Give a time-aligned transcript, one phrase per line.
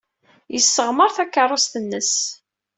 [0.53, 2.13] Yesseɣmer takeṛṛust-nnes.